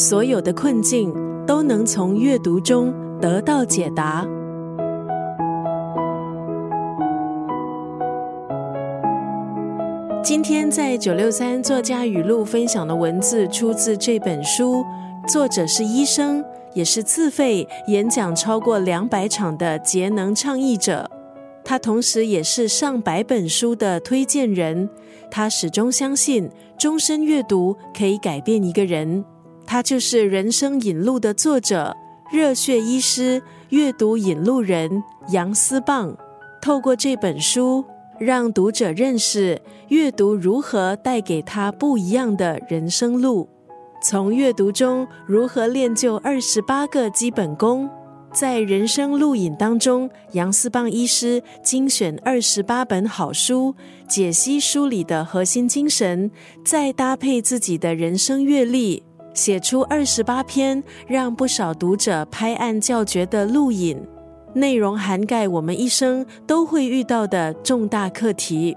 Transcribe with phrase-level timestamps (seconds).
[0.00, 1.12] 所有的困境
[1.46, 2.90] 都能从阅读中
[3.20, 4.26] 得到解答。
[10.24, 14.82] 今天在九六三作家语录分享的文字出自这本书，
[15.28, 16.42] 作者是医生，
[16.72, 21.06] 也是自费演讲超过两百场的节能倡议者。
[21.62, 24.88] 他同时也是上百本书的推荐人。
[25.30, 26.48] 他始终相信，
[26.78, 29.22] 终身阅读可以改变一个人。
[29.72, 31.96] 他就是《人生引路》的作者，
[32.32, 36.12] 热血医师、阅读引路人杨思棒。
[36.60, 37.84] 透过这本书，
[38.18, 43.48] 让读者认识阅读如何带给他不一样的人生路。
[44.02, 47.88] 从阅读中如何练就二十八个基本功。
[48.32, 53.76] 在人生录影当中，杨思棒医师精选二十八本好书，
[54.08, 56.28] 解析书里的核心精神，
[56.64, 59.04] 再搭配自己的人生阅历，
[59.40, 63.98] 写出二十八篇让不少读者拍案叫绝的录影。
[64.52, 68.76] 内容涵盖我们一生都会遇到的重大课题。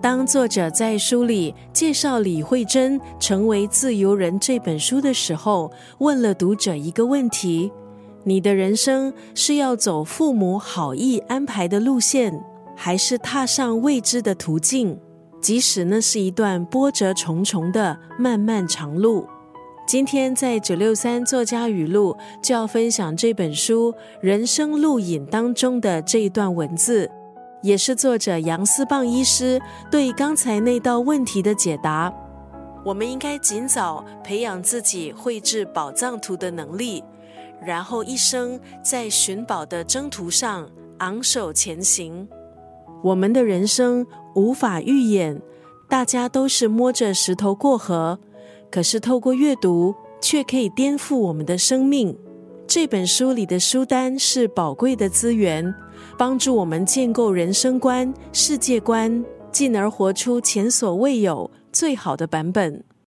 [0.00, 7.70] 当作者在书里介绍李慧珍《成为自由人》这本书的时候，问了读者一个问题。
[8.24, 12.42] 你的人生是要走父母好意安排的路线，
[12.76, 14.98] 还是踏上未知的途径？
[15.40, 19.26] 即使那是一段波折重重的漫漫长路。
[19.84, 27.10] 今天在九六三作家语录就要分享这本书《人生录影》当中的这一段文字，
[27.62, 32.12] 也是作者杨思棒医师对刚才那道问题的解答。
[32.84, 37.02] 我们应该尽早培养自己绘制宝藏图的能力。
[37.64, 42.26] 然后一生在寻宝的征途上昂首前行。
[43.04, 45.40] 我们的人生无法预演，
[45.88, 48.18] 大家都是摸着石头过河。
[48.72, 52.16] 可是透过阅读，却可以颠覆我们的生命。
[52.66, 55.74] 这本书里的书单是宝贵的资源，
[56.16, 62.82] 帮助我们建构人生观、世界观，进而活出前所未有最好的版本。